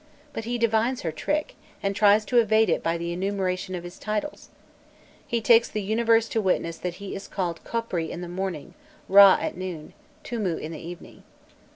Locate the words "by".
2.81-2.95